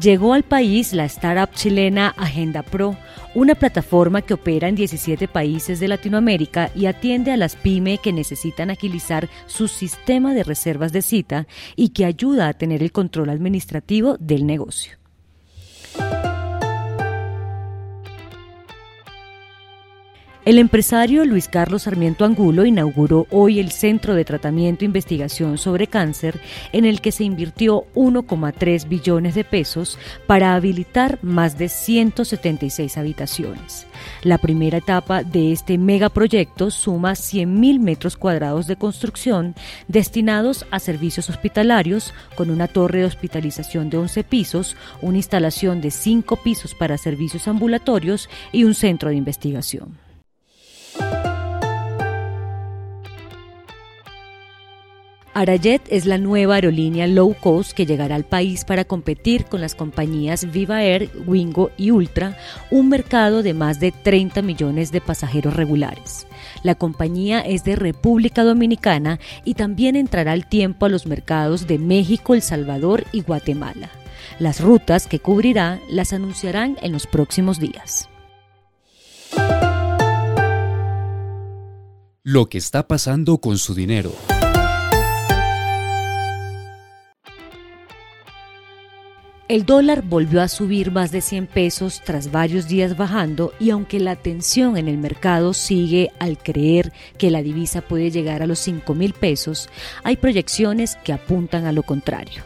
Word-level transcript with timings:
Llegó 0.00 0.32
al 0.32 0.44
país 0.44 0.94
la 0.94 1.04
startup 1.04 1.54
chilena 1.54 2.14
Agenda 2.16 2.62
Pro, 2.62 2.96
una 3.34 3.54
plataforma 3.54 4.22
que 4.22 4.32
opera 4.32 4.66
en 4.68 4.74
17 4.74 5.28
países 5.28 5.78
de 5.78 5.88
Latinoamérica 5.88 6.70
y 6.74 6.86
atiende 6.86 7.32
a 7.32 7.36
las 7.36 7.54
pyme 7.54 7.98
que 7.98 8.10
necesitan 8.10 8.70
agilizar 8.70 9.28
su 9.46 9.68
sistema 9.68 10.32
de 10.32 10.42
reservas 10.42 10.92
de 10.92 11.02
cita 11.02 11.46
y 11.76 11.90
que 11.90 12.06
ayuda 12.06 12.48
a 12.48 12.54
tener 12.54 12.82
el 12.82 12.92
control 12.92 13.28
administrativo 13.28 14.16
del 14.18 14.46
negocio. 14.46 14.99
El 20.46 20.56
empresario 20.56 21.26
Luis 21.26 21.48
Carlos 21.48 21.82
Sarmiento 21.82 22.24
Angulo 22.24 22.64
inauguró 22.64 23.26
hoy 23.30 23.60
el 23.60 23.70
Centro 23.70 24.14
de 24.14 24.24
Tratamiento 24.24 24.82
e 24.82 24.86
Investigación 24.86 25.58
sobre 25.58 25.86
Cáncer, 25.86 26.40
en 26.72 26.86
el 26.86 27.02
que 27.02 27.12
se 27.12 27.24
invirtió 27.24 27.84
1,3 27.94 28.88
billones 28.88 29.34
de 29.34 29.44
pesos 29.44 29.98
para 30.26 30.54
habilitar 30.54 31.18
más 31.20 31.58
de 31.58 31.68
176 31.68 32.96
habitaciones. 32.96 33.86
La 34.22 34.38
primera 34.38 34.78
etapa 34.78 35.24
de 35.24 35.52
este 35.52 35.76
megaproyecto 35.76 36.70
suma 36.70 37.12
100.000 37.12 37.78
metros 37.78 38.16
cuadrados 38.16 38.66
de 38.66 38.76
construcción 38.76 39.54
destinados 39.88 40.64
a 40.70 40.78
servicios 40.78 41.28
hospitalarios, 41.28 42.14
con 42.34 42.48
una 42.48 42.66
torre 42.66 43.00
de 43.00 43.04
hospitalización 43.04 43.90
de 43.90 43.98
11 43.98 44.24
pisos, 44.24 44.74
una 45.02 45.18
instalación 45.18 45.82
de 45.82 45.90
5 45.90 46.36
pisos 46.36 46.74
para 46.74 46.96
servicios 46.96 47.46
ambulatorios 47.46 48.30
y 48.52 48.64
un 48.64 48.72
centro 48.72 49.10
de 49.10 49.16
investigación. 49.16 50.09
Arayet 55.32 55.82
es 55.90 56.06
la 56.06 56.18
nueva 56.18 56.56
aerolínea 56.56 57.06
low 57.06 57.34
cost 57.40 57.72
que 57.72 57.86
llegará 57.86 58.16
al 58.16 58.24
país 58.24 58.64
para 58.64 58.84
competir 58.84 59.44
con 59.44 59.60
las 59.60 59.76
compañías 59.76 60.50
Viva 60.50 60.82
Air, 60.82 61.08
Wingo 61.26 61.70
y 61.76 61.92
Ultra, 61.92 62.36
un 62.70 62.88
mercado 62.88 63.44
de 63.44 63.54
más 63.54 63.78
de 63.78 63.92
30 63.92 64.42
millones 64.42 64.90
de 64.90 65.00
pasajeros 65.00 65.54
regulares. 65.54 66.26
La 66.64 66.74
compañía 66.74 67.40
es 67.40 67.62
de 67.62 67.76
República 67.76 68.42
Dominicana 68.42 69.20
y 69.44 69.54
también 69.54 69.94
entrará 69.94 70.32
al 70.32 70.48
tiempo 70.48 70.86
a 70.86 70.88
los 70.88 71.06
mercados 71.06 71.68
de 71.68 71.78
México, 71.78 72.34
El 72.34 72.42
Salvador 72.42 73.04
y 73.12 73.22
Guatemala. 73.22 73.88
Las 74.40 74.60
rutas 74.60 75.06
que 75.06 75.20
cubrirá 75.20 75.80
las 75.88 76.12
anunciarán 76.12 76.76
en 76.82 76.90
los 76.90 77.06
próximos 77.06 77.60
días. 77.60 78.08
Lo 82.22 82.48
que 82.48 82.58
está 82.58 82.88
pasando 82.88 83.38
con 83.38 83.58
su 83.58 83.74
dinero. 83.74 84.12
El 89.50 89.66
dólar 89.66 90.02
volvió 90.02 90.42
a 90.42 90.46
subir 90.46 90.92
más 90.92 91.10
de 91.10 91.20
100 91.20 91.48
pesos 91.48 92.02
tras 92.04 92.30
varios 92.30 92.68
días 92.68 92.96
bajando 92.96 93.52
y 93.58 93.70
aunque 93.70 93.98
la 93.98 94.14
tensión 94.14 94.76
en 94.76 94.86
el 94.86 94.96
mercado 94.96 95.54
sigue 95.54 96.12
al 96.20 96.38
creer 96.38 96.92
que 97.18 97.32
la 97.32 97.42
divisa 97.42 97.80
puede 97.80 98.12
llegar 98.12 98.44
a 98.44 98.46
los 98.46 98.60
5 98.60 98.94
mil 98.94 99.12
pesos, 99.12 99.68
hay 100.04 100.16
proyecciones 100.18 100.94
que 101.02 101.12
apuntan 101.12 101.66
a 101.66 101.72
lo 101.72 101.82
contrario. 101.82 102.44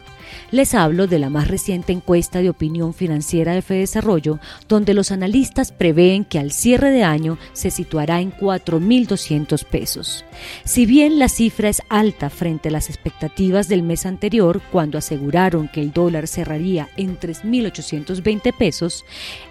Les 0.51 0.73
hablo 0.73 1.07
de 1.07 1.19
la 1.19 1.29
más 1.29 1.47
reciente 1.47 1.93
encuesta 1.93 2.39
de 2.39 2.49
opinión 2.49 2.93
financiera 2.93 3.53
de 3.53 3.61
Fedesarrollo, 3.61 4.39
donde 4.67 4.93
los 4.93 5.11
analistas 5.11 5.71
prevén 5.71 6.25
que 6.25 6.39
al 6.39 6.51
cierre 6.51 6.91
de 6.91 7.03
año 7.03 7.37
se 7.53 7.71
situará 7.71 8.21
en 8.21 8.31
4.200 8.31 9.65
pesos. 9.65 10.25
Si 10.63 10.85
bien 10.85 11.19
la 11.19 11.29
cifra 11.29 11.69
es 11.69 11.81
alta 11.89 12.29
frente 12.29 12.69
a 12.69 12.71
las 12.71 12.89
expectativas 12.89 13.67
del 13.67 13.83
mes 13.83 14.05
anterior, 14.05 14.61
cuando 14.71 14.97
aseguraron 14.97 15.67
que 15.67 15.81
el 15.81 15.91
dólar 15.91 16.27
cerraría 16.27 16.89
en 16.97 17.19
3.820 17.19 18.55
pesos, 18.57 19.05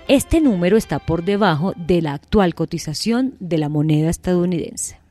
este 0.08 0.40
número 0.40 0.76
está 0.76 0.98
por 0.98 1.24
debajo 1.24 1.74
de 1.76 2.02
la 2.02 2.14
actual 2.14 2.54
cotización 2.54 3.34
de 3.40 3.58
la 3.58 3.68
moneda 3.68 4.10
estadounidense. 4.10 5.03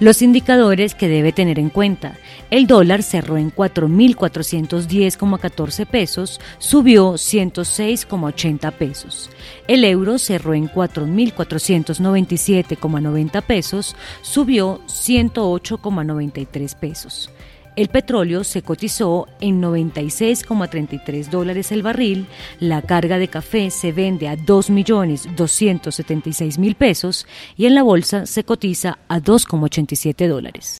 Los 0.00 0.22
indicadores 0.22 0.94
que 0.94 1.08
debe 1.08 1.32
tener 1.32 1.58
en 1.58 1.68
cuenta. 1.70 2.16
El 2.50 2.66
dólar 2.66 3.02
cerró 3.02 3.36
en 3.36 3.52
4.410,14 3.52 5.86
pesos, 5.86 6.40
subió 6.58 7.12
106,80 7.12 8.72
pesos. 8.72 9.28
El 9.68 9.84
euro 9.84 10.18
cerró 10.18 10.54
en 10.54 10.68
4.497,90 10.68 13.42
pesos, 13.42 13.94
subió 14.22 14.80
108,93 14.86 16.76
pesos. 16.76 17.30
El 17.74 17.88
petróleo 17.88 18.44
se 18.44 18.60
cotizó 18.60 19.28
en 19.40 19.62
96,33 19.62 21.30
dólares 21.30 21.72
el 21.72 21.82
barril, 21.82 22.26
la 22.60 22.82
carga 22.82 23.18
de 23.18 23.28
café 23.28 23.70
se 23.70 23.92
vende 23.92 24.28
a 24.28 24.36
2.276.000 24.36 26.76
pesos 26.76 27.26
y 27.56 27.64
en 27.64 27.74
la 27.74 27.82
bolsa 27.82 28.26
se 28.26 28.44
cotiza 28.44 28.98
a 29.08 29.20
2,87 29.20 30.28
dólares. 30.28 30.76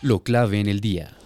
Lo 0.00 0.22
clave 0.22 0.60
en 0.60 0.68
el 0.68 0.80
día. 0.80 1.17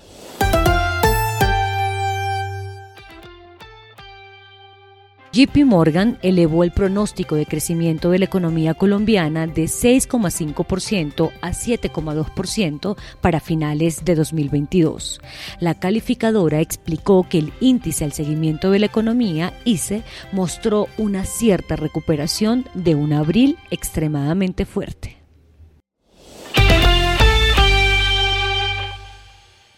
JP 5.32 5.64
Morgan 5.64 6.18
elevó 6.20 6.62
el 6.62 6.72
pronóstico 6.72 7.36
de 7.36 7.46
crecimiento 7.46 8.10
de 8.10 8.18
la 8.18 8.26
economía 8.26 8.74
colombiana 8.74 9.46
de 9.46 9.64
6,5% 9.64 11.30
a 11.40 11.52
7,2% 11.52 12.96
para 13.22 13.40
finales 13.40 14.04
de 14.04 14.14
2022. 14.14 15.22
La 15.58 15.72
calificadora 15.72 16.60
explicó 16.60 17.26
que 17.26 17.38
el 17.38 17.52
índice 17.60 18.04
al 18.04 18.12
seguimiento 18.12 18.70
de 18.70 18.80
la 18.80 18.86
economía, 18.86 19.54
ICE, 19.64 20.02
mostró 20.32 20.88
una 20.98 21.24
cierta 21.24 21.76
recuperación 21.76 22.66
de 22.74 22.94
un 22.94 23.14
abril 23.14 23.56
extremadamente 23.70 24.66
fuerte. 24.66 25.16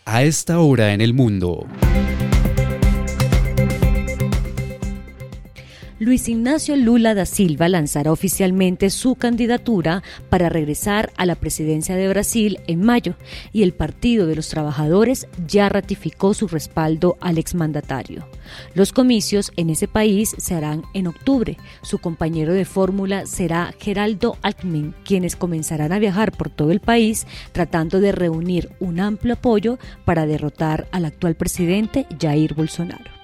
A 0.04 0.24
esta 0.24 0.58
hora 0.58 0.92
en 0.94 1.00
el 1.00 1.14
mundo. 1.14 1.64
Luis 6.04 6.28
Ignacio 6.28 6.76
Lula 6.76 7.14
da 7.14 7.24
Silva 7.24 7.66
lanzará 7.66 8.12
oficialmente 8.12 8.90
su 8.90 9.14
candidatura 9.14 10.02
para 10.28 10.50
regresar 10.50 11.10
a 11.16 11.24
la 11.24 11.34
presidencia 11.34 11.96
de 11.96 12.06
Brasil 12.08 12.60
en 12.66 12.82
mayo 12.82 13.14
y 13.54 13.62
el 13.62 13.72
Partido 13.72 14.26
de 14.26 14.36
los 14.36 14.50
Trabajadores 14.50 15.26
ya 15.48 15.70
ratificó 15.70 16.34
su 16.34 16.46
respaldo 16.46 17.16
al 17.22 17.38
exmandatario. 17.38 18.28
Los 18.74 18.92
comicios 18.92 19.50
en 19.56 19.70
ese 19.70 19.88
país 19.88 20.36
se 20.36 20.54
harán 20.54 20.82
en 20.92 21.06
octubre. 21.06 21.56
Su 21.80 21.96
compañero 21.96 22.52
de 22.52 22.66
fórmula 22.66 23.24
será 23.24 23.72
Geraldo 23.78 24.36
Alckmin, 24.42 24.94
quienes 25.06 25.36
comenzarán 25.36 25.90
a 25.90 25.98
viajar 25.98 26.32
por 26.32 26.50
todo 26.50 26.70
el 26.70 26.80
país 26.80 27.26
tratando 27.52 28.00
de 28.00 28.12
reunir 28.12 28.68
un 28.78 29.00
amplio 29.00 29.32
apoyo 29.32 29.78
para 30.04 30.26
derrotar 30.26 30.86
al 30.92 31.06
actual 31.06 31.34
presidente 31.34 32.04
Jair 32.20 32.52
Bolsonaro. 32.52 33.23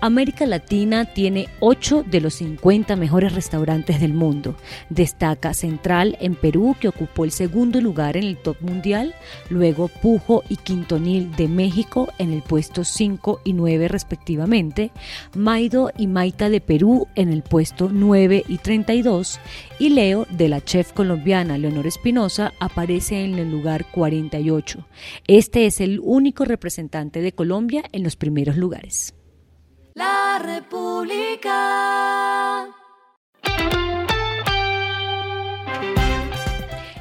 América 0.00 0.46
Latina 0.46 1.06
tiene 1.06 1.48
8 1.58 2.04
de 2.08 2.20
los 2.20 2.34
50 2.34 2.94
mejores 2.94 3.32
restaurantes 3.34 4.00
del 4.00 4.14
mundo. 4.14 4.54
Destaca 4.90 5.54
Central 5.54 6.16
en 6.20 6.36
Perú, 6.36 6.76
que 6.78 6.86
ocupó 6.86 7.24
el 7.24 7.32
segundo 7.32 7.80
lugar 7.80 8.16
en 8.16 8.22
el 8.22 8.36
top 8.36 8.60
mundial, 8.60 9.14
luego 9.50 9.88
Pujo 9.88 10.44
y 10.48 10.56
Quintonil 10.56 11.34
de 11.34 11.48
México 11.48 12.12
en 12.18 12.32
el 12.32 12.42
puesto 12.42 12.84
5 12.84 13.40
y 13.44 13.54
9 13.54 13.88
respectivamente, 13.88 14.92
Maido 15.34 15.90
y 15.98 16.06
Maita 16.06 16.48
de 16.48 16.60
Perú 16.60 17.08
en 17.16 17.32
el 17.32 17.42
puesto 17.42 17.90
9 17.92 18.44
y 18.46 18.58
32, 18.58 19.40
y 19.80 19.88
Leo 19.88 20.26
de 20.30 20.48
la 20.48 20.60
chef 20.60 20.92
colombiana 20.92 21.58
Leonor 21.58 21.88
Espinosa 21.88 22.52
aparece 22.60 23.24
en 23.24 23.34
el 23.34 23.50
lugar 23.50 23.86
48. 23.90 24.86
Este 25.26 25.66
es 25.66 25.80
el 25.80 26.00
único 26.00 26.44
representante 26.44 27.20
de 27.20 27.32
Colombia 27.32 27.82
en 27.90 28.04
los 28.04 28.14
primeros 28.14 28.56
lugares 28.56 29.17
la 29.98 30.38
República. 30.38 31.56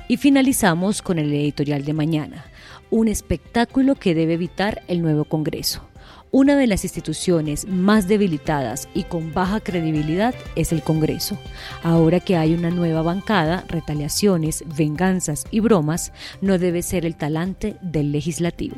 Y 0.07 0.17
finalizamos 0.17 1.03
con 1.03 1.19
el 1.19 1.31
editorial 1.31 1.85
de 1.85 1.94
mañana, 1.94 2.45
un 2.89 3.07
espectáculo 3.07 3.94
que 3.94 4.15
debe 4.15 4.33
evitar 4.33 4.81
el 4.88 5.03
nuevo 5.03 5.25
Congreso. 5.25 5.88
Una 6.31 6.55
de 6.55 6.65
las 6.65 6.83
instituciones 6.83 7.67
más 7.67 8.07
debilitadas 8.07 8.89
y 8.95 9.03
con 9.03 9.31
baja 9.31 9.59
credibilidad 9.59 10.33
es 10.55 10.71
el 10.71 10.81
Congreso. 10.81 11.38
Ahora 11.83 12.19
que 12.19 12.35
hay 12.35 12.55
una 12.55 12.71
nueva 12.71 13.03
bancada, 13.03 13.63
retaliaciones, 13.67 14.63
venganzas 14.75 15.45
y 15.51 15.59
bromas 15.59 16.11
no 16.41 16.57
debe 16.57 16.81
ser 16.81 17.05
el 17.05 17.15
talante 17.15 17.77
del 17.81 18.11
legislativo. 18.11 18.77